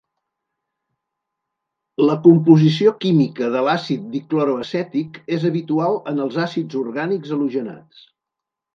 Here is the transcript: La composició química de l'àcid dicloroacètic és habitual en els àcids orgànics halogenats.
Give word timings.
La 2.05 2.15
composició 2.23 2.95
química 3.05 3.51
de 3.57 3.63
l'àcid 3.69 4.09
dicloroacètic 4.17 5.23
és 5.39 5.49
habitual 5.53 6.03
en 6.15 6.27
els 6.27 6.43
àcids 6.49 6.83
orgànics 6.85 7.39
halogenats. 7.39 8.07